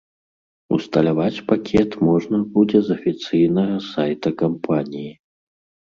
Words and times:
Усталяваць 0.75 1.43
пакет 1.51 1.89
можна 2.07 2.37
будзе 2.55 2.79
з 2.89 2.97
афіцыйнага 2.99 3.75
сайта 3.91 4.29
кампаніі. 4.45 5.13